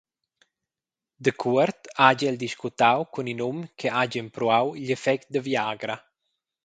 Dacuort 1.27 1.81
hagi 2.05 2.27
el 2.31 2.39
discutau 2.43 2.99
cun 3.13 3.27
in 3.33 3.41
um 3.49 3.57
che 3.79 3.87
hagi 3.97 4.17
empruau 4.23 4.67
igl 4.79 4.93
effect 4.97 5.27
da 5.33 5.41
viagra. 5.47 5.95